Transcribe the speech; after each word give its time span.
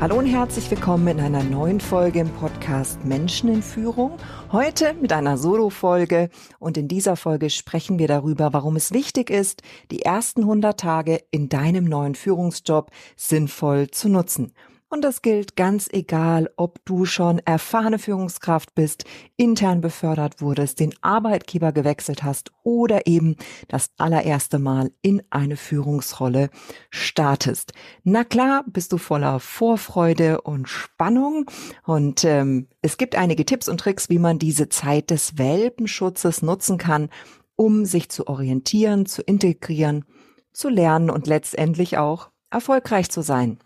Hallo 0.00 0.16
und 0.16 0.24
herzlich 0.24 0.70
willkommen 0.70 1.08
in 1.08 1.20
einer 1.20 1.42
neuen 1.42 1.78
Folge 1.78 2.20
im 2.20 2.30
Podcast 2.30 3.04
Menschen 3.04 3.52
in 3.52 3.62
Führung. 3.62 4.16
Heute 4.50 4.94
mit 4.94 5.12
einer 5.12 5.36
Solo-Folge 5.36 6.30
und 6.58 6.78
in 6.78 6.88
dieser 6.88 7.16
Folge 7.16 7.50
sprechen 7.50 7.98
wir 7.98 8.08
darüber, 8.08 8.54
warum 8.54 8.76
es 8.76 8.92
wichtig 8.92 9.28
ist, 9.28 9.60
die 9.90 10.00
ersten 10.00 10.40
100 10.40 10.80
Tage 10.80 11.20
in 11.30 11.50
deinem 11.50 11.84
neuen 11.84 12.14
Führungsjob 12.14 12.90
sinnvoll 13.14 13.90
zu 13.90 14.08
nutzen. 14.08 14.54
Und 14.92 15.02
das 15.02 15.22
gilt 15.22 15.54
ganz 15.54 15.88
egal, 15.92 16.50
ob 16.56 16.84
du 16.84 17.04
schon 17.04 17.38
erfahrene 17.38 18.00
Führungskraft 18.00 18.74
bist, 18.74 19.04
intern 19.36 19.80
befördert 19.80 20.42
wurdest, 20.42 20.80
den 20.80 20.92
Arbeitgeber 21.00 21.70
gewechselt 21.70 22.24
hast 22.24 22.50
oder 22.64 23.06
eben 23.06 23.36
das 23.68 23.90
allererste 23.98 24.58
Mal 24.58 24.90
in 25.00 25.22
eine 25.30 25.56
Führungsrolle 25.56 26.50
startest. 26.90 27.72
Na 28.02 28.24
klar, 28.24 28.64
bist 28.66 28.92
du 28.92 28.98
voller 28.98 29.38
Vorfreude 29.38 30.40
und 30.40 30.68
Spannung 30.68 31.48
und 31.84 32.24
ähm, 32.24 32.66
es 32.82 32.98
gibt 32.98 33.14
einige 33.14 33.46
Tipps 33.46 33.68
und 33.68 33.78
Tricks, 33.78 34.08
wie 34.08 34.18
man 34.18 34.40
diese 34.40 34.70
Zeit 34.70 35.10
des 35.10 35.38
Welpenschutzes 35.38 36.42
nutzen 36.42 36.78
kann, 36.78 37.10
um 37.54 37.84
sich 37.84 38.08
zu 38.08 38.26
orientieren, 38.26 39.06
zu 39.06 39.22
integrieren, 39.22 40.04
zu 40.52 40.68
lernen 40.68 41.10
und 41.10 41.28
letztendlich 41.28 41.96
auch 41.96 42.30
erfolgreich 42.50 43.08
zu 43.08 43.22
sein. 43.22 43.60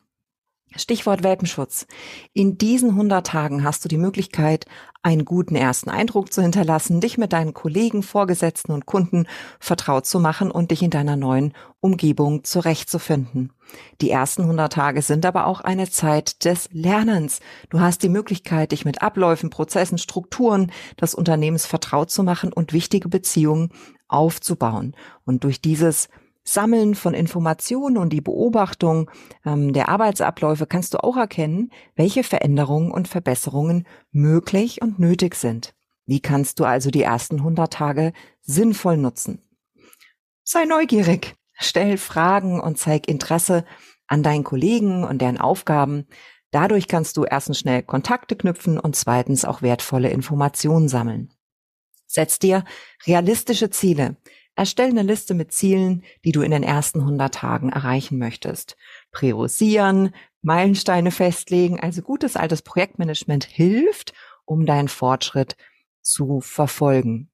Stichwort 0.77 1.23
Welpenschutz. 1.23 1.87
In 2.33 2.59
diesen 2.59 2.91
100 2.91 3.27
Tagen 3.27 3.65
hast 3.65 3.85
du 3.85 3.89
die 3.89 3.99
Möglichkeit, 3.99 4.67
einen 5.03 5.25
guten 5.25 5.55
ersten 5.55 5.91
Eindruck 5.91 6.33
zu 6.33 6.41
hinterlassen, 6.41 7.01
dich 7.01 7.19
mit 7.19 7.33
deinen 7.33 7.53
Kollegen, 7.53 8.03
Vorgesetzten 8.03 8.73
und 8.73 8.87
Kunden 8.87 9.27
vertraut 9.61 10.07
zu 10.07 10.19
machen 10.19 10.51
und 10.51 10.71
dich 10.71 10.83
in 10.83 10.91
deiner 10.91 11.17
neuen 11.17 11.53
Umgebung 11.81 12.43
zurechtzufinden. 12.45 13.53
Die 14.01 14.11
ersten 14.11 14.43
100 14.43 14.73
Tage 14.73 15.03
sind 15.03 15.27
aber 15.27 15.47
auch 15.47 15.61
eine 15.61 15.91
Zeit 15.91 16.45
des 16.45 16.69
Lernens. 16.73 17.41
Du 17.69 17.81
hast 17.81 18.03
die 18.03 18.09
Möglichkeit, 18.09 18.73
dich 18.73 18.85
mit 18.85 19.03
Abläufen, 19.03 19.51
Prozessen, 19.51 19.99
Strukturen 19.99 20.73
des 21.01 21.15
Unternehmens 21.15 21.67
vertraut 21.67 22.11
zu 22.11 22.23
machen 22.23 22.53
und 22.53 22.73
wichtige 22.73 23.09
Beziehungen 23.09 23.71
aufzubauen. 24.09 24.95
Und 25.25 25.45
durch 25.45 25.61
dieses 25.61 26.09
Sammeln 26.45 26.95
von 26.95 27.15
Informationen 27.15 27.97
und 27.97 28.13
die 28.13 28.21
Beobachtung 28.21 29.11
ähm, 29.47 29.73
der 29.73 29.89
Arbeitsabläufe 29.89 30.67
kannst 30.67 30.93
du 30.95 31.03
auch 31.03 31.17
erkennen, 31.17 31.73
welche 31.97 32.23
Veränderungen 32.23 32.93
und 32.93 33.09
Verbesserungen 33.09 33.87
möglich 34.13 34.83
und 34.83 34.99
nötig 34.99 35.35
sind. 35.37 35.75
Wie 36.07 36.21
kannst 36.21 36.61
du 36.61 36.65
also 36.65 36.91
die 36.91 37.03
ersten 37.03 37.37
100 37.37 37.73
Tage 37.73 38.13
sinnvoll 38.43 38.99
nutzen? 38.99 39.41
Sei 40.43 40.67
neugierig, 40.67 41.35
stell 41.55 41.97
Fragen 41.97 42.61
und 42.61 42.79
zeig 42.79 43.09
Interesse 43.09 43.65
an 44.07 44.23
deinen 44.23 44.45
Kollegen 44.45 45.05
und 45.05 45.23
deren 45.23 45.39
Aufgaben. 45.39 46.07
Dadurch 46.51 46.89
kannst 46.89 47.17
du 47.17 47.25
erstens 47.25 47.59
schnell 47.59 47.83
Kontakte 47.83 48.37
knüpfen 48.37 48.79
und 48.79 48.95
zweitens 48.95 49.47
auch 49.47 49.63
wertvolle 49.63 50.11
Informationen 50.11 50.89
sammeln. 50.89 51.33
Setz 52.07 52.39
dir 52.39 52.65
realistische 53.07 53.71
Ziele. 53.71 54.17
Erstelle 54.57 54.91
eine 54.91 55.03
Liste 55.03 55.35
mit 55.35 55.53
Zielen, 55.53 56.05
die 56.25 56.33
du 56.33 56.43
in 56.43 56.53
den 56.53 56.63
ersten 56.63 57.01
100 57.01 57.35
Tagen 57.35 57.71
erreichen 57.71 58.19
möchtest. 58.19 58.77
Priorisieren, 59.11 60.15
Meilensteine 60.43 61.11
festlegen, 61.11 61.81
also 61.81 62.03
gutes 62.03 62.37
altes 62.37 62.63
Projektmanagement 62.63 63.45
hilft, 63.45 64.13
um 64.45 64.65
deinen 64.67 64.89
Fortschritt 64.89 65.57
zu 66.03 66.41
verfolgen. 66.41 67.31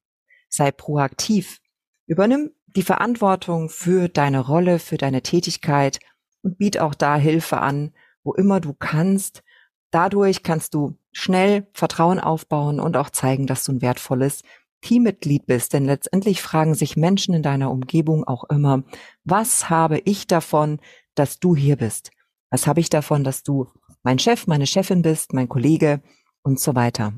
Sei 0.49 0.71
proaktiv. 0.71 1.59
Übernimm 2.07 2.51
die 2.65 2.83
Verantwortung 2.83 3.69
für 3.69 4.09
deine 4.09 4.39
Rolle, 4.39 4.79
für 4.79 4.97
deine 4.97 5.21
Tätigkeit 5.21 5.99
und 6.41 6.57
biet 6.57 6.79
auch 6.79 6.95
da 6.95 7.17
Hilfe 7.17 7.59
an, 7.59 7.93
wo 8.23 8.33
immer 8.33 8.59
du 8.59 8.73
kannst. 8.73 9.43
Dadurch 9.91 10.41
kannst 10.41 10.73
du 10.73 10.97
schnell 11.11 11.67
Vertrauen 11.73 12.19
aufbauen 12.19 12.79
und 12.79 12.95
auch 12.97 13.09
zeigen, 13.09 13.45
dass 13.45 13.65
du 13.65 13.73
ein 13.73 13.81
wertvolles 13.81 14.43
Teammitglied 14.81 15.45
bist, 15.45 15.73
denn 15.73 15.85
letztendlich 15.85 16.41
fragen 16.41 16.75
sich 16.75 16.97
Menschen 16.97 17.33
in 17.33 17.43
deiner 17.43 17.71
Umgebung 17.71 18.23
auch 18.23 18.43
immer, 18.45 18.83
was 19.23 19.69
habe 19.69 19.99
ich 19.99 20.27
davon, 20.27 20.79
dass 21.15 21.39
du 21.39 21.55
hier 21.55 21.77
bist? 21.77 22.11
Was 22.49 22.67
habe 22.67 22.79
ich 22.79 22.89
davon, 22.89 23.23
dass 23.23 23.43
du 23.43 23.67
mein 24.03 24.19
Chef, 24.19 24.47
meine 24.47 24.67
Chefin 24.67 25.01
bist, 25.01 25.33
mein 25.33 25.49
Kollege 25.49 26.01
und 26.43 26.59
so 26.59 26.75
weiter? 26.75 27.13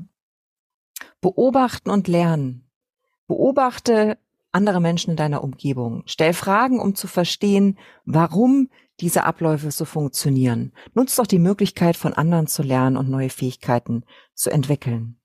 Beobachten 1.20 1.90
und 1.90 2.06
lernen. 2.08 2.70
Beobachte 3.26 4.18
andere 4.52 4.80
Menschen 4.80 5.10
in 5.10 5.16
deiner 5.16 5.42
Umgebung. 5.42 6.02
Stell 6.06 6.32
Fragen, 6.32 6.78
um 6.78 6.94
zu 6.94 7.08
verstehen, 7.08 7.78
warum 8.04 8.68
diese 9.00 9.24
Abläufe 9.24 9.70
so 9.70 9.84
funktionieren. 9.84 10.72
Nutz 10.94 11.16
doch 11.16 11.26
die 11.26 11.40
Möglichkeit, 11.40 11.96
von 11.96 12.12
anderen 12.12 12.46
zu 12.46 12.62
lernen 12.62 12.96
und 12.96 13.10
neue 13.10 13.30
Fähigkeiten 13.30 14.04
zu 14.34 14.50
entwickeln. 14.50 15.18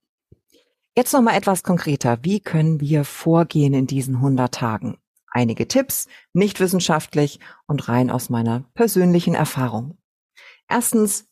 Jetzt 0.96 1.14
noch 1.14 1.22
mal 1.22 1.36
etwas 1.36 1.64
konkreter. 1.64 2.20
Wie 2.24 2.40
können 2.40 2.82
wir 2.82 3.06
vorgehen 3.06 3.74
in 3.74 3.88
diesen 3.88 4.16
100 4.16 4.54
Tagen? 4.54 4.98
Einige 5.32 5.68
Tipps, 5.68 6.08
nicht 6.34 6.60
wissenschaftlich 6.60 7.40
und 7.68 7.88
rein 7.88 8.10
aus 8.10 8.30
meiner 8.30 8.66
persönlichen 8.74 9.36
Erfahrung. 9.36 9.98
Erstens, 10.68 11.28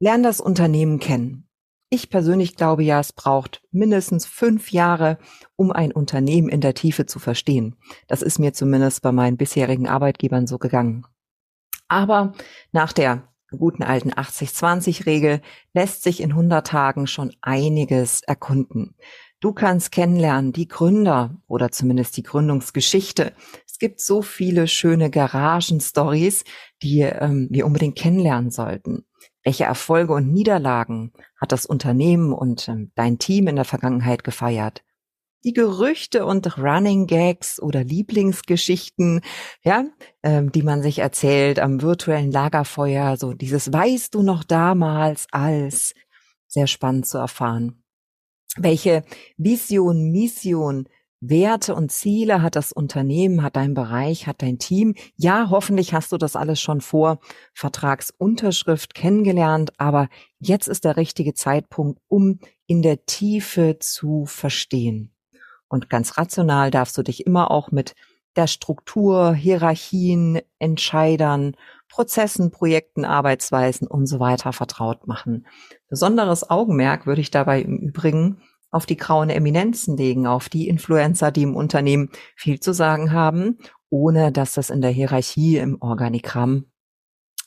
lern 0.00 0.22
das 0.22 0.40
Unternehmen 0.40 0.98
kennen. 0.98 1.48
Ich 1.90 2.10
persönlich 2.10 2.56
glaube 2.56 2.82
ja, 2.82 3.00
es 3.00 3.12
braucht 3.12 3.62
mindestens 3.70 4.26
fünf 4.26 4.72
Jahre, 4.72 5.18
um 5.56 5.72
ein 5.72 5.90
Unternehmen 5.90 6.48
in 6.48 6.60
der 6.60 6.74
Tiefe 6.74 7.06
zu 7.06 7.18
verstehen. 7.18 7.76
Das 8.08 8.20
ist 8.20 8.38
mir 8.38 8.52
zumindest 8.52 9.00
bei 9.00 9.10
meinen 9.10 9.38
bisherigen 9.38 9.88
Arbeitgebern 9.88 10.46
so 10.46 10.58
gegangen. 10.58 11.06
Aber 11.88 12.34
nach 12.72 12.92
der 12.92 13.26
guten 13.56 13.82
alten 13.82 14.12
80-20-Regel 14.12 15.40
lässt 15.72 16.02
sich 16.02 16.20
in 16.20 16.30
100 16.30 16.66
Tagen 16.66 17.06
schon 17.06 17.34
einiges 17.40 18.22
erkunden. 18.22 18.94
Du 19.40 19.52
kannst 19.52 19.92
kennenlernen 19.92 20.52
die 20.52 20.66
Gründer 20.66 21.40
oder 21.46 21.70
zumindest 21.70 22.16
die 22.16 22.24
Gründungsgeschichte. 22.24 23.32
Es 23.66 23.78
gibt 23.78 24.00
so 24.00 24.20
viele 24.20 24.66
schöne 24.66 25.10
Garagen-Stories, 25.10 26.42
die 26.82 27.02
ähm, 27.02 27.46
wir 27.50 27.64
unbedingt 27.64 27.96
kennenlernen 27.96 28.50
sollten. 28.50 29.04
Welche 29.44 29.64
Erfolge 29.64 30.12
und 30.12 30.32
Niederlagen 30.32 31.12
hat 31.40 31.52
das 31.52 31.64
Unternehmen 31.64 32.32
und 32.32 32.68
ähm, 32.68 32.90
dein 32.96 33.18
Team 33.18 33.46
in 33.46 33.56
der 33.56 33.64
Vergangenheit 33.64 34.24
gefeiert? 34.24 34.82
Die 35.44 35.52
Gerüchte 35.52 36.26
und 36.26 36.58
Running 36.58 37.06
Gags 37.06 37.60
oder 37.60 37.84
Lieblingsgeschichten, 37.84 39.20
ja, 39.62 39.84
ähm, 40.22 40.52
die 40.52 40.62
man 40.62 40.82
sich 40.82 40.98
erzählt 40.98 41.58
am 41.58 41.80
virtuellen 41.80 42.32
Lagerfeuer, 42.32 43.16
so 43.16 43.32
dieses 43.32 43.72
weißt 43.72 44.14
du 44.14 44.22
noch 44.22 44.44
damals 44.44 45.26
als 45.30 45.94
sehr 46.48 46.66
spannend 46.66 47.06
zu 47.06 47.18
erfahren. 47.18 47.82
Welche 48.56 49.04
Vision, 49.36 50.10
Mission, 50.10 50.88
Werte 51.20 51.74
und 51.74 51.90
Ziele 51.90 52.42
hat 52.42 52.54
das 52.54 52.72
Unternehmen, 52.72 53.42
hat 53.42 53.56
dein 53.56 53.74
Bereich, 53.74 54.26
hat 54.26 54.40
dein 54.40 54.58
Team? 54.58 54.94
Ja, 55.16 55.48
hoffentlich 55.50 55.92
hast 55.92 56.12
du 56.12 56.16
das 56.16 56.36
alles 56.36 56.60
schon 56.60 56.80
vor 56.80 57.18
Vertragsunterschrift 57.54 58.94
kennengelernt, 58.94 59.72
aber 59.78 60.08
jetzt 60.38 60.68
ist 60.68 60.84
der 60.84 60.96
richtige 60.96 61.34
Zeitpunkt, 61.34 62.00
um 62.08 62.38
in 62.66 62.82
der 62.82 63.04
Tiefe 63.04 63.78
zu 63.80 64.26
verstehen. 64.26 65.12
Und 65.68 65.90
ganz 65.90 66.16
rational 66.16 66.70
darfst 66.70 66.96
du 66.96 67.02
dich 67.02 67.26
immer 67.26 67.50
auch 67.50 67.70
mit 67.70 67.94
der 68.36 68.46
Struktur, 68.46 69.34
Hierarchien, 69.34 70.40
Entscheidern, 70.58 71.56
Prozessen, 71.88 72.50
Projekten, 72.50 73.04
Arbeitsweisen 73.04 73.88
und 73.88 74.06
so 74.06 74.20
weiter 74.20 74.52
vertraut 74.52 75.06
machen. 75.06 75.46
Besonderes 75.88 76.48
Augenmerk 76.48 77.06
würde 77.06 77.20
ich 77.20 77.30
dabei 77.30 77.62
im 77.62 77.78
Übrigen 77.78 78.40
auf 78.70 78.86
die 78.86 78.96
grauen 78.96 79.30
Eminenzen 79.30 79.96
legen, 79.96 80.26
auf 80.26 80.48
die 80.48 80.68
Influencer, 80.68 81.32
die 81.32 81.42
im 81.42 81.56
Unternehmen 81.56 82.10
viel 82.36 82.60
zu 82.60 82.72
sagen 82.72 83.12
haben, 83.12 83.58
ohne 83.90 84.30
dass 84.30 84.52
das 84.52 84.70
in 84.70 84.82
der 84.82 84.90
Hierarchie, 84.90 85.56
im 85.56 85.80
Organigramm 85.80 86.66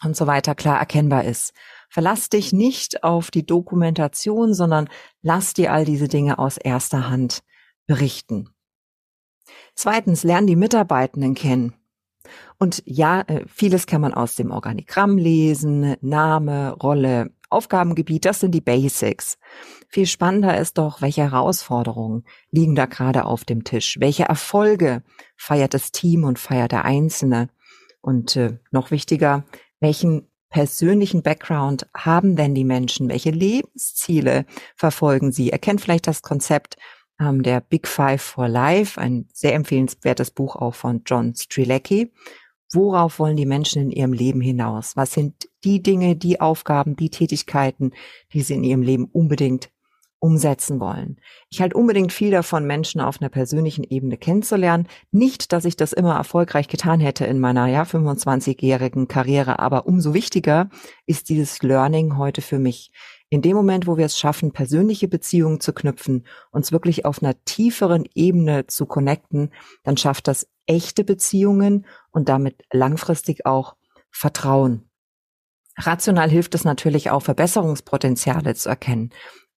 und 0.04 0.16
so 0.16 0.26
weiter 0.26 0.56
klar 0.56 0.80
erkennbar 0.80 1.26
ist. 1.26 1.54
Verlass 1.90 2.30
dich 2.30 2.54
nicht 2.54 3.04
auf 3.04 3.30
die 3.30 3.46
Dokumentation, 3.46 4.54
sondern 4.54 4.90
lass 5.22 5.54
dir 5.54 5.72
all 5.72 5.86
diese 5.86 6.08
Dinge 6.08 6.40
aus 6.40 6.58
erster 6.58 7.10
Hand 7.10 7.44
berichten. 7.92 8.50
Zweitens, 9.76 10.24
lernen 10.24 10.48
die 10.48 10.56
Mitarbeitenden 10.56 11.34
kennen. 11.34 11.74
Und 12.58 12.82
ja, 12.86 13.22
äh, 13.22 13.46
vieles 13.48 13.86
kann 13.86 14.00
man 14.00 14.14
aus 14.14 14.36
dem 14.36 14.52
Organigramm 14.52 15.18
lesen, 15.18 15.98
Name, 16.00 16.72
Rolle, 16.72 17.32
Aufgabengebiet, 17.50 18.24
das 18.24 18.40
sind 18.40 18.52
die 18.52 18.62
Basics. 18.62 19.38
Viel 19.90 20.06
spannender 20.06 20.58
ist 20.58 20.78
doch, 20.78 21.02
welche 21.02 21.24
Herausforderungen 21.24 22.24
liegen 22.50 22.76
da 22.76 22.86
gerade 22.86 23.26
auf 23.26 23.44
dem 23.44 23.66
Tisch? 23.66 23.98
Welche 24.00 24.24
Erfolge 24.24 25.04
feiert 25.36 25.74
das 25.74 25.92
Team 25.92 26.24
und 26.24 26.40
feiert 26.40 26.72
der 26.72 26.86
Einzelne? 26.86 27.50
Und 28.00 28.38
äh, 28.38 28.58
noch 28.72 28.90
wichtiger, 28.90 29.44
welchen 29.82 30.32
persönlichen 30.50 31.24
Background 31.24 31.88
haben 31.94 32.38
denn 32.38 32.56
die 32.56 32.64
Menschen? 32.64 33.10
Welche 33.10 33.32
Lebensziele 33.32 34.46
verfolgen 34.78 35.34
sie? 35.34 35.50
Erkennt 35.50 35.82
vielleicht 35.82 36.08
das 36.08 36.22
Konzept 36.22 36.78
ähm, 37.22 37.44
der 37.44 37.62
Big 37.62 37.88
Five 37.88 38.22
for 38.22 38.48
Life, 38.48 39.00
ein 39.00 39.28
sehr 39.32 39.54
empfehlenswertes 39.54 40.32
Buch 40.32 40.56
auch 40.56 40.76
von 40.76 41.04
John 41.06 41.36
Strilecki. 41.36 42.12
Worauf 42.74 43.20
wollen 43.20 43.38
die 43.38 43.46
Menschen 43.46 43.82
in 43.84 43.92
ihrem 43.92 44.14
Leben 44.14 44.42
hinaus? 44.42 44.96
Was 44.96 45.14
sind 45.14 45.50
die 45.64 45.84
Dinge, 45.84 46.16
die 46.16 46.42
Aufgaben, 46.42 46.96
die 46.96 47.10
Tätigkeiten, 47.10 47.92
die 48.34 48.42
sie 48.42 48.56
in 48.56 48.64
ihrem 48.64 48.82
Leben 48.82 49.06
unbedingt 49.06 49.70
umsetzen 50.22 50.80
wollen. 50.80 51.18
Ich 51.50 51.62
halte 51.62 51.76
unbedingt 51.76 52.14
viel 52.14 52.30
davon, 52.30 52.68
Menschen 52.68 53.02
auf 53.02 53.20
einer 53.20 53.30
persönlichen 53.30 53.84
Ebene 53.84 54.18
kennenzulernen. 54.18 54.88
Nicht, 55.10 55.52
dass 55.52 55.66
ich 55.66 55.76
das 55.76 55.94
immer 55.94 56.16
erfolgreich 56.16 56.68
getan 56.68 57.00
hätte 57.00 57.26
in 57.26 57.40
meiner 57.40 57.66
ja 57.66 57.84
25-jährigen 57.84 59.08
Karriere, 59.08 59.58
aber 59.58 59.88
umso 59.88 60.14
wichtiger 60.14 60.70
ist 61.08 61.30
dieses 61.30 61.64
Learning 61.64 62.18
heute 62.18 62.44
für 62.44 62.60
mich. 62.60 62.92
In 63.34 63.42
dem 63.42 63.56
Moment, 63.56 63.88
wo 63.88 63.96
wir 63.96 64.06
es 64.06 64.20
schaffen, 64.20 64.52
persönliche 64.52 65.08
Beziehungen 65.08 65.62
zu 65.62 65.72
knüpfen, 65.72 66.28
uns 66.52 66.74
wirklich 66.74 67.06
auf 67.06 67.24
einer 67.24 67.42
tieferen 67.46 68.04
Ebene 68.14 68.68
zu 68.68 68.86
connecten, 68.86 69.54
dann 69.84 69.96
schafft 69.96 70.28
das 70.28 70.50
echte 70.66 71.06
Beziehungen 71.06 71.86
und 72.12 72.28
damit 72.28 72.62
langfristig 72.74 73.46
auch 73.46 73.78
Vertrauen. 74.10 74.90
Rational 75.78 76.30
hilft 76.30 76.56
es 76.56 76.66
natürlich 76.66 77.10
auch, 77.10 77.22
Verbesserungspotenziale 77.22 78.54
zu 78.54 78.68
erkennen. 78.68 79.12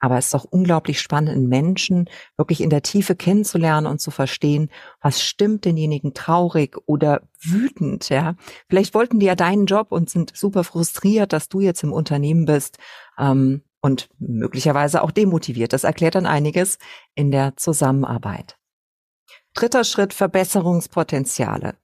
Aber 0.05 0.19
es 0.19 0.27
ist 0.27 0.35
auch 0.35 0.45
unglaublich 0.45 1.01
spannend, 1.01 1.49
Menschen 1.49 2.11
wirklich 2.37 2.61
in 2.61 2.69
der 2.69 2.83
Tiefe 2.83 3.17
kennenzulernen 3.17 3.87
und 3.87 4.01
zu 4.03 4.11
verstehen, 4.11 4.71
was 5.01 5.23
stimmt 5.23 5.65
denjenigen 5.65 6.13
traurig 6.13 6.77
oder 6.85 7.23
wütend, 7.41 8.11
ja. 8.11 8.35
Vielleicht 8.69 8.95
wollten 8.95 9.19
die 9.19 9.27
ja 9.27 9.35
deinen 9.35 9.65
Job 9.65 9.93
und 9.93 10.11
sind 10.11 10.37
super 10.37 10.63
frustriert, 10.63 11.33
dass 11.33 11.49
du 11.49 11.61
jetzt 11.61 11.83
im 11.83 11.93
Unternehmen 11.93 12.45
bist, 12.45 12.77
ähm, 13.19 13.63
und 13.81 14.09
möglicherweise 14.19 15.03
auch 15.03 15.11
demotiviert. 15.11 15.73
Das 15.73 15.85
erklärt 15.85 16.15
dann 16.15 16.27
einiges 16.27 16.79
in 17.15 17.31
der 17.31 17.57
Zusammenarbeit. 17.57 18.57
Dritter 19.55 19.85
Schritt, 19.85 20.15
Verbesserungspotenziale. 20.15 21.77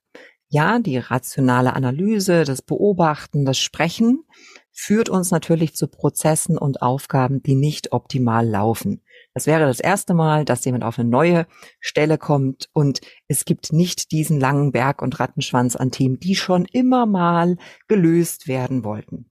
Ja, 0.49 0.81
die 0.81 0.99
rationale 0.99 1.75
Analyse, 1.75 2.45
das 2.45 2.63
Beobachten, 2.63 3.45
das 3.45 3.59
Sprechen 3.59 4.25
führt 4.73 5.09
uns 5.09 5.31
natürlich 5.31 5.75
zu 5.75 5.87
Prozessen 5.87 6.59
und 6.59 6.83
Aufgaben, 6.83 7.43
die 7.43 7.55
nicht 7.55 7.93
optimal 7.93 8.49
laufen. 8.49 9.03
Das 9.33 9.47
wäre 9.47 9.67
das 9.67 9.79
erste 9.79 10.15
Mal, 10.15 10.45
dass 10.45 10.65
jemand 10.65 10.83
auf 10.83 10.99
eine 10.99 11.09
neue 11.09 11.47
Stelle 11.79 12.19
kommt 12.19 12.69
und 12.73 13.01
es 13.29 13.45
gibt 13.45 13.73
nicht 13.73 14.11
diesen 14.11 14.41
langen 14.41 14.73
Berg 14.73 15.03
und 15.03 15.21
Rattenschwanz 15.21 15.77
an 15.77 15.93
Themen, 15.93 16.19
die 16.19 16.35
schon 16.35 16.65
immer 16.65 17.07
mal 17.07 17.57
gelöst 17.87 18.49
werden 18.49 18.83
wollten. 18.83 19.30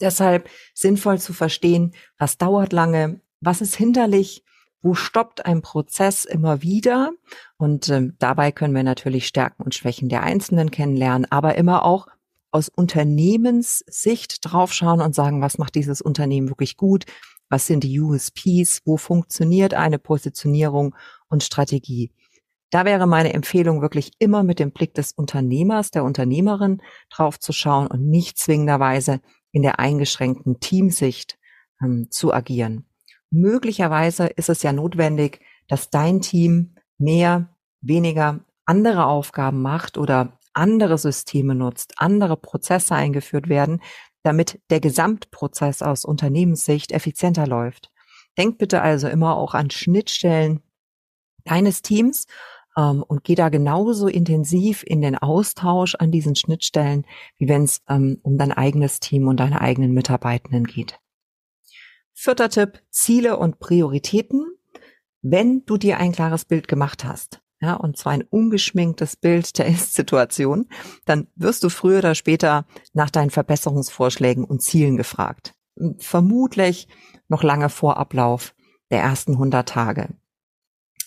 Deshalb 0.00 0.48
sinnvoll 0.74 1.18
zu 1.18 1.32
verstehen, 1.32 1.94
was 2.18 2.38
dauert 2.38 2.72
lange, 2.72 3.20
was 3.40 3.60
ist 3.60 3.76
hinderlich, 3.76 4.44
wo 4.82 4.94
stoppt 4.94 5.46
ein 5.46 5.62
Prozess 5.62 6.24
immer 6.24 6.62
wieder? 6.62 7.10
Und 7.56 7.88
äh, 7.88 8.08
dabei 8.18 8.52
können 8.52 8.74
wir 8.74 8.82
natürlich 8.82 9.26
Stärken 9.26 9.62
und 9.62 9.74
Schwächen 9.74 10.08
der 10.08 10.22
Einzelnen 10.22 10.70
kennenlernen, 10.70 11.26
aber 11.30 11.56
immer 11.56 11.84
auch 11.84 12.06
aus 12.50 12.68
Unternehmenssicht 12.68 14.38
draufschauen 14.42 15.00
und 15.00 15.14
sagen, 15.14 15.40
was 15.40 15.58
macht 15.58 15.74
dieses 15.74 16.00
Unternehmen 16.00 16.50
wirklich 16.50 16.76
gut? 16.76 17.06
Was 17.48 17.66
sind 17.66 17.82
die 17.82 17.98
USPs? 17.98 18.82
Wo 18.84 18.96
funktioniert 18.96 19.74
eine 19.74 19.98
Positionierung 19.98 20.94
und 21.28 21.42
Strategie? 21.42 22.12
Da 22.70 22.84
wäre 22.84 23.06
meine 23.06 23.32
Empfehlung 23.32 23.82
wirklich 23.82 24.12
immer 24.18 24.42
mit 24.42 24.58
dem 24.58 24.72
Blick 24.72 24.94
des 24.94 25.12
Unternehmers, 25.12 25.90
der 25.90 26.04
Unternehmerin 26.04 26.82
draufzuschauen 27.10 27.86
und 27.86 28.08
nicht 28.08 28.38
zwingenderweise 28.38 29.20
in 29.54 29.62
der 29.62 29.78
eingeschränkten 29.78 30.60
Teamsicht 30.60 31.38
ähm, 31.80 32.10
zu 32.10 32.34
agieren. 32.34 32.86
Möglicherweise 33.30 34.26
ist 34.26 34.48
es 34.50 34.62
ja 34.62 34.72
notwendig, 34.72 35.40
dass 35.68 35.90
dein 35.90 36.20
Team 36.20 36.74
mehr, 36.98 37.48
weniger 37.80 38.40
andere 38.64 39.06
Aufgaben 39.06 39.62
macht 39.62 39.96
oder 39.96 40.38
andere 40.54 40.98
Systeme 40.98 41.54
nutzt, 41.54 41.94
andere 41.98 42.36
Prozesse 42.36 42.94
eingeführt 42.94 43.48
werden, 43.48 43.80
damit 44.22 44.60
der 44.70 44.80
Gesamtprozess 44.80 45.82
aus 45.82 46.04
Unternehmenssicht 46.04 46.92
effizienter 46.92 47.46
läuft. 47.46 47.90
Denk 48.36 48.58
bitte 48.58 48.82
also 48.82 49.08
immer 49.08 49.36
auch 49.36 49.54
an 49.54 49.70
Schnittstellen 49.70 50.62
deines 51.44 51.82
Teams 51.82 52.26
ähm, 52.76 53.02
und 53.02 53.24
geh 53.24 53.34
da 53.34 53.48
genauso 53.48 54.08
intensiv 54.08 54.82
in 54.86 55.00
den 55.00 55.16
Austausch 55.16 55.94
an 55.94 56.10
diesen 56.10 56.36
Schnittstellen, 56.36 57.06
wie 57.38 57.48
wenn 57.48 57.64
es 57.64 57.82
ähm, 57.88 58.18
um 58.22 58.38
dein 58.38 58.52
eigenes 58.52 59.00
Team 59.00 59.28
und 59.28 59.38
deine 59.38 59.60
eigenen 59.60 59.92
Mitarbeitenden 59.92 60.64
geht. 60.64 60.98
Vierter 62.12 62.48
Tipp, 62.48 62.82
Ziele 62.90 63.36
und 63.36 63.58
Prioritäten. 63.58 64.46
Wenn 65.22 65.64
du 65.64 65.76
dir 65.76 65.98
ein 65.98 66.12
klares 66.12 66.44
Bild 66.44 66.68
gemacht 66.68 67.04
hast, 67.04 67.40
ja, 67.60 67.74
und 67.74 67.96
zwar 67.96 68.12
ein 68.12 68.22
ungeschminktes 68.22 69.16
Bild 69.16 69.58
der 69.58 69.66
Ist-Situation, 69.66 70.68
dann 71.06 71.28
wirst 71.34 71.64
du 71.64 71.70
früher 71.70 71.98
oder 71.98 72.14
später 72.14 72.66
nach 72.92 73.10
deinen 73.10 73.30
Verbesserungsvorschlägen 73.30 74.44
und 74.44 74.62
Zielen 74.62 74.96
gefragt. 74.96 75.54
Vermutlich 75.98 76.88
noch 77.28 77.42
lange 77.42 77.68
vor 77.70 77.96
Ablauf 77.96 78.54
der 78.90 79.00
ersten 79.00 79.32
100 79.32 79.68
Tage. 79.68 80.10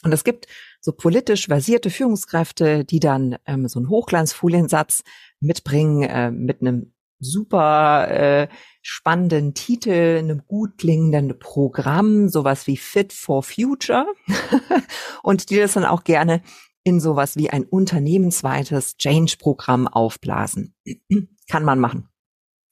Und 0.03 0.13
es 0.13 0.23
gibt 0.23 0.47
so 0.79 0.91
politisch 0.91 1.47
versierte 1.47 1.89
Führungskräfte, 1.89 2.85
die 2.85 2.99
dann 2.99 3.37
ähm, 3.45 3.67
so 3.67 3.79
einen 3.79 3.89
Hochglanzfoliensatz 3.89 5.03
mitbringen 5.39 6.03
äh, 6.03 6.31
mit 6.31 6.61
einem 6.61 6.93
super 7.19 8.09
äh, 8.09 8.47
spannenden 8.81 9.53
Titel, 9.53 10.17
einem 10.19 10.43
gut 10.47 10.77
klingenden 10.77 11.39
Programm, 11.39 12.29
sowas 12.29 12.67
wie 12.67 12.77
Fit 12.77 13.11
for 13.11 13.43
Future 13.43 14.05
und 15.23 15.49
die 15.49 15.57
das 15.57 15.73
dann 15.73 15.85
auch 15.85 16.03
gerne 16.03 16.41
in 16.83 16.99
sowas 17.01 17.35
wie 17.35 17.49
ein 17.49 17.65
unternehmensweites 17.65 18.95
Change-Programm 18.97 19.87
aufblasen. 19.87 20.73
Kann 21.49 21.65
man 21.65 21.79
machen. 21.79 22.09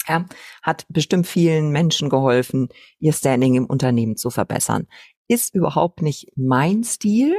Ja, 0.08 0.26
hat 0.62 0.86
bestimmt 0.88 1.26
vielen 1.26 1.72
Menschen 1.72 2.10
geholfen, 2.10 2.70
ihr 3.00 3.12
Standing 3.12 3.56
im 3.56 3.66
Unternehmen 3.66 4.18
zu 4.18 4.30
verbessern. 4.30 4.88
Ist 5.28 5.56
überhaupt 5.56 6.02
nicht 6.02 6.32
mein 6.36 6.84
Stil. 6.84 7.36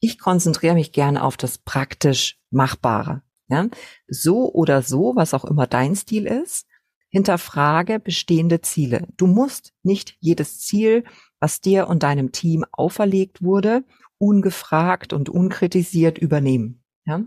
Ich 0.00 0.18
konzentriere 0.18 0.74
mich 0.74 0.92
gerne 0.92 1.22
auf 1.22 1.36
das 1.36 1.58
praktisch 1.58 2.38
Machbare. 2.50 3.22
Ja? 3.48 3.68
So 4.08 4.52
oder 4.52 4.82
so, 4.82 5.12
was 5.14 5.34
auch 5.34 5.44
immer 5.44 5.66
dein 5.66 5.94
Stil 5.94 6.26
ist, 6.26 6.66
hinterfrage 7.10 8.00
bestehende 8.00 8.62
Ziele. 8.62 9.06
Du 9.16 9.26
musst 9.26 9.72
nicht 9.82 10.16
jedes 10.20 10.60
Ziel, 10.60 11.04
was 11.38 11.60
dir 11.60 11.88
und 11.88 12.02
deinem 12.02 12.32
Team 12.32 12.64
auferlegt 12.72 13.42
wurde, 13.42 13.84
ungefragt 14.18 15.12
und 15.12 15.28
unkritisiert 15.28 16.18
übernehmen. 16.18 16.82
Ja? 17.04 17.22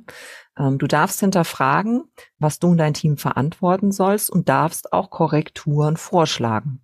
Ähm, 0.58 0.78
du 0.80 0.88
darfst 0.88 1.20
hinterfragen, 1.20 2.06
was 2.40 2.60
du 2.60 2.70
und 2.70 2.78
dein 2.78 2.94
Team 2.94 3.18
verantworten 3.18 3.92
sollst 3.92 4.30
und 4.30 4.50
darfst 4.50 4.94
auch 4.94 5.10
Korrekturen 5.10 5.98
vorschlagen 5.98 6.84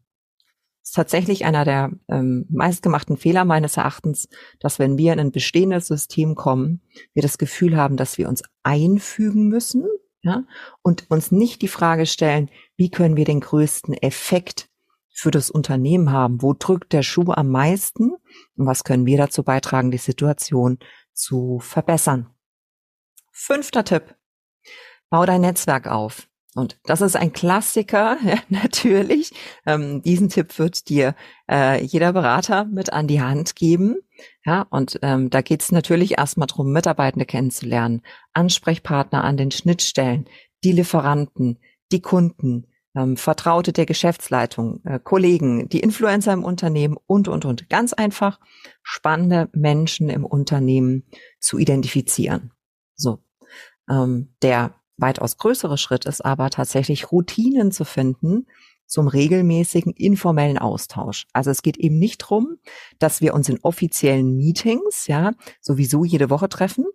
ist 0.89 0.95
tatsächlich 0.95 1.45
einer 1.45 1.65
der 1.65 1.91
ähm, 2.07 2.47
meistgemachten 2.49 3.15
Fehler 3.15 3.45
meines 3.45 3.77
Erachtens, 3.77 4.27
dass 4.59 4.79
wenn 4.79 4.97
wir 4.97 5.13
in 5.13 5.19
ein 5.19 5.31
bestehendes 5.31 5.85
System 5.85 6.33
kommen, 6.33 6.81
wir 7.13 7.21
das 7.21 7.37
Gefühl 7.37 7.77
haben, 7.77 7.95
dass 7.95 8.17
wir 8.17 8.27
uns 8.27 8.41
einfügen 8.63 9.49
müssen, 9.49 9.85
ja, 10.23 10.45
und 10.81 11.11
uns 11.11 11.31
nicht 11.31 11.61
die 11.61 11.67
Frage 11.67 12.07
stellen, 12.07 12.49
wie 12.75 12.89
können 12.89 13.17
wir 13.17 13.25
den 13.25 13.39
größten 13.39 13.93
Effekt 13.93 14.67
für 15.11 15.29
das 15.29 15.51
Unternehmen 15.51 16.11
haben? 16.11 16.41
Wo 16.41 16.53
drückt 16.53 16.91
der 16.91 17.03
Schuh 17.03 17.33
am 17.33 17.49
meisten? 17.49 18.15
Und 18.57 18.65
was 18.65 18.83
können 18.83 19.05
wir 19.05 19.17
dazu 19.19 19.43
beitragen, 19.43 19.91
die 19.91 19.99
Situation 19.99 20.79
zu 21.13 21.59
verbessern? 21.59 22.31
Fünfter 23.31 23.83
Tipp. 23.83 24.15
Bau 25.11 25.27
dein 25.27 25.41
Netzwerk 25.41 25.87
auf. 25.87 26.28
Und 26.59 26.77
das 26.83 27.01
ist 27.01 27.15
ein 27.15 27.33
Klassiker, 27.33 28.17
ja, 28.23 28.37
natürlich. 28.49 29.31
Ähm, 29.65 30.01
diesen 30.01 30.29
Tipp 30.29 30.59
wird 30.59 30.89
dir 30.89 31.15
äh, 31.49 31.83
jeder 31.83 32.13
Berater 32.13 32.65
mit 32.65 32.91
an 32.93 33.07
die 33.07 33.21
Hand 33.21 33.55
geben. 33.55 33.97
Ja, 34.45 34.63
und 34.69 34.99
ähm, 35.01 35.29
da 35.29 35.41
geht 35.41 35.61
es 35.61 35.71
natürlich 35.71 36.17
erstmal 36.17 36.47
darum, 36.47 36.71
Mitarbeitende 36.73 37.25
kennenzulernen, 37.25 38.01
Ansprechpartner 38.33 39.23
an 39.23 39.37
den 39.37 39.51
Schnittstellen, 39.51 40.25
die 40.63 40.73
Lieferanten, 40.73 41.59
die 41.91 42.01
Kunden, 42.01 42.67
ähm, 42.95 43.15
Vertraute 43.15 43.71
der 43.71 43.85
Geschäftsleitung, 43.85 44.81
äh, 44.83 44.99
Kollegen, 45.01 45.69
die 45.69 45.79
Influencer 45.79 46.33
im 46.33 46.43
Unternehmen 46.43 46.97
und, 47.07 47.29
und, 47.29 47.45
und. 47.45 47.69
Ganz 47.69 47.93
einfach 47.93 48.39
spannende 48.83 49.47
Menschen 49.53 50.09
im 50.09 50.25
Unternehmen 50.25 51.05
zu 51.39 51.57
identifizieren. 51.57 52.51
So. 52.95 53.19
Ähm, 53.89 54.35
der 54.41 54.78
weitaus 54.99 55.37
größere 55.37 55.77
Schritt 55.77 56.05
ist 56.05 56.23
aber 56.23 56.49
tatsächlich 56.49 57.11
Routinen 57.11 57.71
zu 57.71 57.85
finden, 57.85 58.47
zum 58.85 59.07
regelmäßigen 59.07 59.93
informellen 59.93 60.57
Austausch. 60.57 61.27
Also 61.31 61.51
es 61.51 61.61
geht 61.61 61.77
eben 61.77 61.99
nicht 61.99 62.17
drum, 62.17 62.57
dass 62.97 63.21
wir 63.21 63.33
uns 63.35 63.47
in 63.47 63.59
offiziellen 63.61 64.35
Meetings 64.35 65.07
ja 65.07 65.33
sowieso 65.61 66.03
jede 66.03 66.29
Woche 66.29 66.49
treffen 66.49 66.85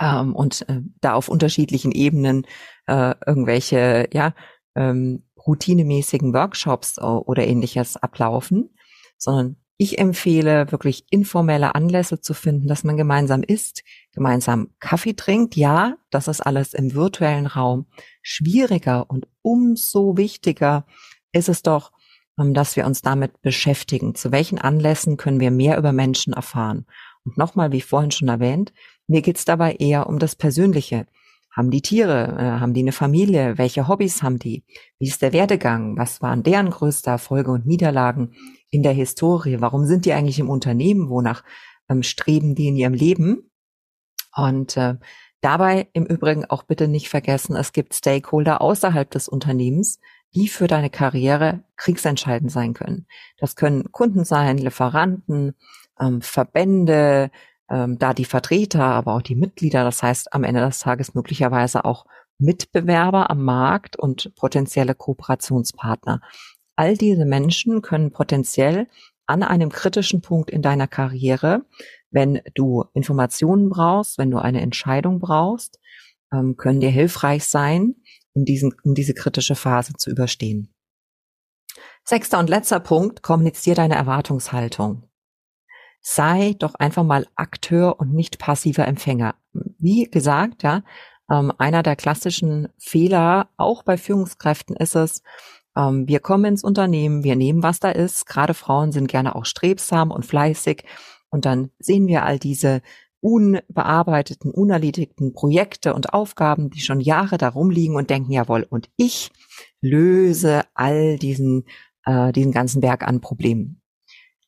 ähm, 0.00 0.34
und 0.34 0.68
äh, 0.68 0.80
da 1.00 1.14
auf 1.14 1.28
unterschiedlichen 1.28 1.92
Ebenen 1.92 2.46
äh, 2.86 3.14
irgendwelche 3.24 4.08
ja 4.12 4.34
ähm, 4.74 5.24
routinemäßigen 5.46 6.34
Workshops 6.34 6.98
oder 6.98 7.46
ähnliches 7.46 7.96
ablaufen, 7.96 8.70
sondern 9.16 9.56
ich 9.80 9.98
empfehle 9.98 10.72
wirklich 10.72 11.04
informelle 11.10 11.76
Anlässe 11.76 12.20
zu 12.20 12.34
finden, 12.34 12.66
dass 12.66 12.82
man 12.82 12.96
gemeinsam 12.96 13.44
isst, 13.44 13.84
gemeinsam 14.12 14.70
Kaffee 14.80 15.14
trinkt. 15.14 15.54
Ja, 15.54 15.96
das 16.10 16.26
ist 16.26 16.40
alles 16.40 16.74
im 16.74 16.94
virtuellen 16.94 17.46
Raum 17.46 17.86
schwieriger 18.20 19.08
und 19.08 19.28
umso 19.40 20.16
wichtiger 20.16 20.84
ist 21.30 21.48
es 21.48 21.62
doch, 21.62 21.92
ähm, 22.40 22.54
dass 22.54 22.74
wir 22.74 22.86
uns 22.86 23.02
damit 23.02 23.40
beschäftigen. 23.40 24.16
Zu 24.16 24.32
welchen 24.32 24.58
Anlässen 24.58 25.16
können 25.16 25.38
wir 25.38 25.52
mehr 25.52 25.78
über 25.78 25.92
Menschen 25.92 26.32
erfahren? 26.32 26.84
Und 27.24 27.38
nochmal, 27.38 27.70
wie 27.70 27.80
vorhin 27.80 28.10
schon 28.10 28.28
erwähnt, 28.28 28.72
mir 29.06 29.22
geht's 29.22 29.44
dabei 29.44 29.74
eher 29.74 30.08
um 30.08 30.18
das 30.18 30.34
Persönliche. 30.34 31.06
Haben 31.50 31.70
die 31.70 31.82
Tiere? 31.82 32.36
Äh, 32.38 32.60
haben 32.60 32.74
die 32.74 32.82
eine 32.82 32.92
Familie? 32.92 33.58
Welche 33.58 33.88
Hobbys 33.88 34.22
haben 34.22 34.38
die? 34.38 34.64
Wie 34.98 35.08
ist 35.08 35.22
der 35.22 35.32
Werdegang? 35.32 35.96
Was 35.96 36.22
waren 36.22 36.42
deren 36.42 36.70
größte 36.70 37.10
Erfolge 37.10 37.50
und 37.50 37.66
Niederlagen? 37.66 38.34
in 38.70 38.82
der 38.82 38.92
Historie? 38.92 39.60
Warum 39.60 39.86
sind 39.86 40.04
die 40.04 40.12
eigentlich 40.12 40.38
im 40.38 40.50
Unternehmen? 40.50 41.08
Wonach 41.08 41.44
ähm, 41.88 42.02
streben 42.02 42.54
die 42.54 42.68
in 42.68 42.76
ihrem 42.76 42.94
Leben? 42.94 43.50
Und 44.34 44.76
äh, 44.76 44.96
dabei 45.40 45.88
im 45.92 46.06
Übrigen 46.06 46.44
auch 46.44 46.62
bitte 46.62 46.88
nicht 46.88 47.08
vergessen, 47.08 47.56
es 47.56 47.72
gibt 47.72 47.94
Stakeholder 47.94 48.60
außerhalb 48.60 49.10
des 49.10 49.28
Unternehmens, 49.28 50.00
die 50.34 50.48
für 50.48 50.66
deine 50.66 50.90
Karriere 50.90 51.64
kriegsentscheidend 51.76 52.52
sein 52.52 52.74
können. 52.74 53.06
Das 53.38 53.56
können 53.56 53.90
Kunden 53.90 54.24
sein, 54.24 54.58
Lieferanten, 54.58 55.54
ähm, 55.98 56.20
Verbände, 56.20 57.30
ähm, 57.70 57.98
da 57.98 58.14
die 58.14 58.24
Vertreter, 58.24 58.84
aber 58.84 59.14
auch 59.14 59.22
die 59.22 59.34
Mitglieder. 59.34 59.84
Das 59.84 60.02
heißt, 60.02 60.32
am 60.32 60.44
Ende 60.44 60.60
des 60.60 60.80
Tages 60.80 61.14
möglicherweise 61.14 61.84
auch 61.84 62.06
Mitbewerber 62.38 63.30
am 63.30 63.42
Markt 63.42 63.96
und 63.96 64.34
potenzielle 64.36 64.94
Kooperationspartner. 64.94 66.20
All 66.76 66.96
diese 66.96 67.24
Menschen 67.24 67.82
können 67.82 68.12
potenziell 68.12 68.86
an 69.26 69.42
einem 69.42 69.70
kritischen 69.70 70.22
Punkt 70.22 70.50
in 70.50 70.62
deiner 70.62 70.86
Karriere, 70.86 71.62
wenn 72.10 72.40
du 72.54 72.84
Informationen 72.94 73.68
brauchst, 73.68 74.16
wenn 74.18 74.30
du 74.30 74.38
eine 74.38 74.60
Entscheidung 74.60 75.18
brauchst, 75.18 75.78
ähm, 76.32 76.56
können 76.56 76.80
dir 76.80 76.90
hilfreich 76.90 77.44
sein, 77.44 77.96
in 78.34 78.44
diesen, 78.44 78.74
um 78.84 78.94
diese 78.94 79.14
kritische 79.14 79.54
Phase 79.54 79.94
zu 79.94 80.10
überstehen. 80.10 80.72
Sechster 82.04 82.38
und 82.38 82.48
letzter 82.48 82.80
Punkt, 82.80 83.22
kommunizier 83.22 83.74
deine 83.74 83.96
Erwartungshaltung. 83.96 85.07
Sei 86.00 86.54
doch 86.58 86.74
einfach 86.74 87.04
mal 87.04 87.26
Akteur 87.34 88.00
und 88.00 88.14
nicht 88.14 88.38
passiver 88.38 88.86
Empfänger. 88.86 89.34
Wie 89.52 90.04
gesagt, 90.04 90.62
ja, 90.62 90.82
ähm, 91.30 91.52
einer 91.58 91.82
der 91.82 91.96
klassischen 91.96 92.68
Fehler 92.78 93.48
auch 93.56 93.82
bei 93.82 93.96
Führungskräften 93.96 94.76
ist 94.76 94.96
es, 94.96 95.22
ähm, 95.76 96.08
wir 96.08 96.20
kommen 96.20 96.44
ins 96.44 96.64
Unternehmen, 96.64 97.24
wir 97.24 97.36
nehmen, 97.36 97.62
was 97.62 97.80
da 97.80 97.90
ist. 97.90 98.26
Gerade 98.26 98.54
Frauen 98.54 98.92
sind 98.92 99.08
gerne 99.08 99.36
auch 99.36 99.44
strebsam 99.44 100.10
und 100.10 100.26
fleißig. 100.26 100.84
Und 101.30 101.44
dann 101.44 101.70
sehen 101.78 102.06
wir 102.06 102.24
all 102.24 102.38
diese 102.38 102.82
unbearbeiteten, 103.20 104.50
unerledigten 104.50 105.32
Projekte 105.32 105.94
und 105.94 106.14
Aufgaben, 106.14 106.70
die 106.70 106.80
schon 106.80 107.00
Jahre 107.00 107.36
da 107.36 107.48
rumliegen 107.48 107.96
und 107.96 108.10
denken, 108.10 108.32
jawohl, 108.32 108.66
und 108.68 108.88
ich 108.96 109.30
löse 109.80 110.62
all 110.74 111.18
diesen, 111.18 111.64
äh, 112.04 112.32
diesen 112.32 112.52
ganzen 112.52 112.80
Berg 112.80 113.06
an 113.06 113.20
Problemen. 113.20 113.80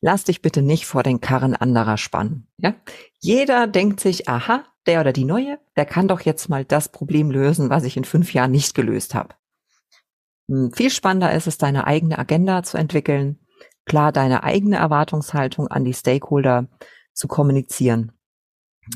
Lass 0.01 0.23
dich 0.23 0.41
bitte 0.41 0.63
nicht 0.63 0.87
vor 0.87 1.03
den 1.03 1.21
Karren 1.21 1.55
anderer 1.55 1.97
spannen. 1.97 2.47
Ja? 2.57 2.73
Jeder 3.19 3.67
denkt 3.67 3.99
sich, 3.99 4.27
aha, 4.27 4.65
der 4.87 5.01
oder 5.01 5.13
die 5.13 5.25
Neue, 5.25 5.59
der 5.75 5.85
kann 5.85 6.07
doch 6.07 6.21
jetzt 6.21 6.49
mal 6.49 6.65
das 6.65 6.89
Problem 6.89 7.29
lösen, 7.29 7.69
was 7.69 7.83
ich 7.83 7.97
in 7.97 8.03
fünf 8.03 8.33
Jahren 8.33 8.51
nicht 8.51 8.73
gelöst 8.73 9.13
habe. 9.13 9.35
Hm, 10.49 10.73
viel 10.73 10.89
spannender 10.89 11.31
ist 11.33 11.47
es, 11.47 11.57
deine 11.57 11.85
eigene 11.85 12.17
Agenda 12.17 12.63
zu 12.63 12.77
entwickeln, 12.77 13.39
klar 13.85 14.11
deine 14.11 14.43
eigene 14.43 14.77
Erwartungshaltung 14.77 15.67
an 15.67 15.85
die 15.85 15.93
Stakeholder 15.93 16.67
zu 17.13 17.27
kommunizieren. 17.27 18.11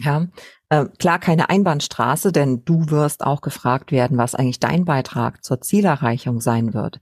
Ja, 0.02 0.28
äh, 0.70 0.86
klar 0.98 1.20
keine 1.20 1.50
Einbahnstraße, 1.50 2.32
denn 2.32 2.66
du 2.66 2.90
wirst 2.90 3.24
auch 3.24 3.42
gefragt 3.42 3.92
werden, 3.92 4.18
was 4.18 4.34
eigentlich 4.34 4.60
dein 4.60 4.84
Beitrag 4.86 5.44
zur 5.44 5.62
Zielerreichung 5.62 6.42
sein 6.42 6.74
wird. 6.74 7.00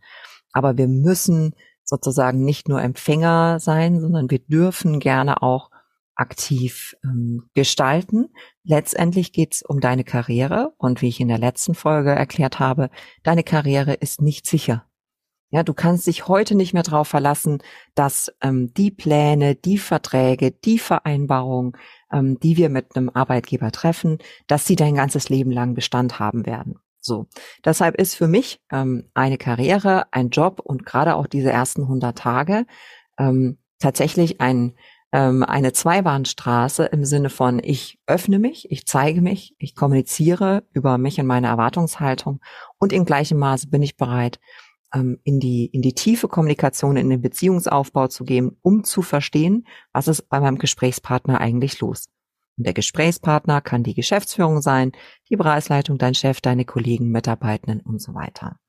Aber 0.51 0.77
wir 0.77 0.89
müssen 0.89 1.55
sozusagen 1.83 2.43
nicht 2.43 2.69
nur 2.69 2.81
Empfänger 2.81 3.59
sein, 3.59 3.99
sondern 3.99 4.29
wir 4.29 4.39
dürfen 4.39 4.99
gerne 4.99 5.41
auch 5.41 5.69
aktiv 6.15 6.95
ähm, 7.03 7.49
gestalten. 7.53 8.29
Letztendlich 8.63 9.33
geht 9.33 9.55
es 9.55 9.61
um 9.63 9.79
deine 9.79 10.03
Karriere 10.03 10.73
und 10.77 11.01
wie 11.01 11.07
ich 11.07 11.19
in 11.19 11.27
der 11.27 11.39
letzten 11.39 11.75
Folge 11.75 12.11
erklärt 12.11 12.59
habe, 12.59 12.89
deine 13.23 13.43
Karriere 13.43 13.93
ist 13.93 14.21
nicht 14.21 14.45
sicher. 14.45 14.85
Ja, 15.49 15.61
du 15.61 15.75
kannst 15.75 16.07
dich 16.07 16.27
heute 16.27 16.55
nicht 16.55 16.73
mehr 16.73 16.81
darauf 16.81 17.07
verlassen, 17.07 17.59
dass 17.93 18.31
ähm, 18.41 18.73
die 18.73 18.89
Pläne, 18.89 19.53
die 19.53 19.77
Verträge, 19.77 20.51
die 20.51 20.79
Vereinbarungen, 20.79 21.73
ähm, 22.11 22.39
die 22.39 22.57
wir 22.57 22.69
mit 22.69 22.95
einem 22.95 23.11
Arbeitgeber 23.13 23.71
treffen, 23.71 24.17
dass 24.47 24.65
sie 24.65 24.75
dein 24.75 24.95
ganzes 24.95 25.29
Leben 25.29 25.51
lang 25.51 25.75
Bestand 25.75 26.17
haben 26.17 26.47
werden. 26.47 26.79
So, 27.05 27.27
deshalb 27.65 27.95
ist 27.95 28.15
für 28.15 28.27
mich 28.27 28.61
ähm, 28.71 29.09
eine 29.13 29.37
Karriere, 29.37 30.05
ein 30.11 30.29
Job 30.29 30.61
und 30.63 30.85
gerade 30.85 31.15
auch 31.15 31.27
diese 31.27 31.51
ersten 31.51 31.83
100 31.83 32.17
Tage 32.17 32.65
ähm, 33.19 33.57
tatsächlich 33.79 34.39
ein 34.41 34.73
ähm, 35.13 35.43
eine 35.43 35.73
Zweibahnstraße 35.73 36.85
im 36.85 37.05
Sinne 37.05 37.29
von, 37.29 37.61
ich 37.63 37.99
öffne 38.07 38.39
mich, 38.39 38.71
ich 38.71 38.87
zeige 38.87 39.21
mich, 39.21 39.55
ich 39.59 39.75
kommuniziere 39.75 40.63
über 40.73 40.97
mich 40.97 41.19
und 41.19 41.27
meine 41.27 41.47
Erwartungshaltung 41.47 42.41
und 42.79 42.91
in 42.91 43.05
gleichem 43.05 43.37
Maße 43.37 43.67
bin 43.67 43.83
ich 43.83 43.95
bereit, 43.95 44.39
ähm, 44.93 45.19
in 45.23 45.39
die, 45.39 45.67
in 45.67 45.83
die 45.83 45.93
tiefe 45.93 46.27
Kommunikation, 46.27 46.97
in 46.97 47.11
den 47.11 47.21
Beziehungsaufbau 47.21 48.07
zu 48.07 48.23
gehen, 48.23 48.57
um 48.63 48.83
zu 48.83 49.03
verstehen, 49.03 49.67
was 49.93 50.07
ist 50.07 50.29
bei 50.29 50.39
meinem 50.39 50.57
Gesprächspartner 50.57 51.39
eigentlich 51.39 51.79
los. 51.79 52.05
Und 52.57 52.65
der 52.65 52.73
Gesprächspartner 52.73 53.61
kann 53.61 53.83
die 53.83 53.95
Geschäftsführung 53.95 54.61
sein, 54.61 54.91
die 55.29 55.37
Preisleitung, 55.37 55.97
dein 55.97 56.13
Chef, 56.13 56.41
deine 56.41 56.65
Kollegen, 56.65 57.09
Mitarbeitenden 57.09 57.81
und 57.81 58.01
so 58.01 58.13
weiter. 58.13 58.59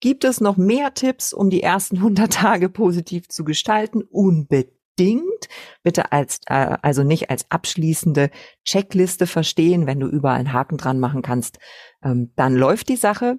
Gibt 0.00 0.24
es 0.24 0.40
noch 0.40 0.56
mehr 0.56 0.94
Tipps, 0.94 1.32
um 1.32 1.50
die 1.50 1.62
ersten 1.62 1.96
100 1.96 2.32
Tage 2.32 2.68
positiv 2.68 3.28
zu 3.28 3.44
gestalten? 3.44 4.02
Unbedingt 4.02 4.76
unbedingt 4.98 5.48
bitte 5.82 6.12
als, 6.12 6.40
äh, 6.46 6.76
also 6.82 7.02
nicht 7.02 7.30
als 7.30 7.50
abschließende 7.50 8.30
Checkliste 8.64 9.26
verstehen, 9.26 9.86
wenn 9.86 10.00
du 10.00 10.06
überall 10.06 10.38
einen 10.38 10.52
Haken 10.52 10.78
dran 10.78 10.98
machen 10.98 11.22
kannst, 11.22 11.58
ähm, 12.02 12.32
dann 12.36 12.54
läuft 12.54 12.88
die 12.88 12.96
Sache. 12.96 13.38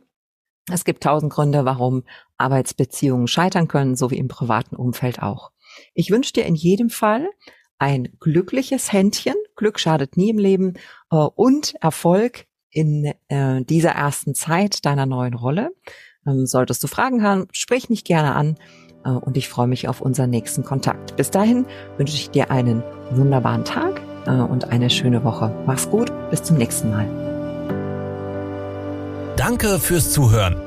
Es 0.72 0.86
gibt 0.86 1.04
tausend 1.04 1.32
Gründe, 1.32 1.66
warum 1.66 2.04
Arbeitsbeziehungen 2.38 3.28
scheitern 3.28 3.68
können, 3.68 3.96
so 3.96 4.12
wie 4.12 4.18
im 4.18 4.28
privaten 4.28 4.76
Umfeld 4.76 5.22
auch. 5.22 5.52
Ich 5.94 6.12
wünsche 6.12 6.34
dir 6.34 6.46
in 6.46 6.56
jedem 6.56 6.90
Fall 6.90 7.30
ein 7.78 8.10
glückliches 8.20 8.92
Händchen, 8.92 9.36
Glück 9.58 9.80
schadet 9.80 10.16
nie 10.16 10.30
im 10.30 10.38
Leben, 10.38 10.76
äh, 11.12 11.18
und 11.18 11.76
Erfolg 11.82 12.46
in 12.70 13.14
äh, 13.28 13.64
dieser 13.64 13.92
ersten 13.92 14.36
Zeit 14.36 14.86
deiner 14.86 15.06
neuen 15.06 15.34
Rolle. 15.34 15.72
Ähm, 16.26 16.46
solltest 16.46 16.84
du 16.84 16.88
Fragen 16.88 17.24
haben, 17.24 17.48
sprich 17.52 17.90
mich 17.90 18.06
gerne 18.06 18.36
an. 18.36 18.56
Äh, 19.04 19.10
und 19.10 19.36
ich 19.36 19.50
freue 19.50 19.68
mich 19.68 19.90
auf 19.90 20.00
unseren 20.00 20.30
nächsten 20.30 20.64
Kontakt. 20.64 21.18
Bis 21.18 21.32
dahin 21.32 21.66
wünsche 21.98 22.16
ich 22.16 22.30
dir 22.30 22.52
einen 22.52 22.84
wunderbaren 23.12 23.66
Tag 23.66 24.02
und 24.26 24.66
eine 24.66 24.90
schöne 24.90 25.24
Woche. 25.24 25.56
Mach's 25.66 25.90
gut, 25.90 26.12
bis 26.30 26.44
zum 26.44 26.58
nächsten 26.58 26.90
Mal. 26.92 27.08
Danke 29.38 29.80
fürs 29.80 30.12
Zuhören. 30.12 30.67